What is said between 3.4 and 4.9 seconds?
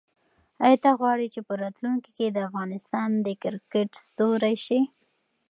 کرکټ ستوری شې؟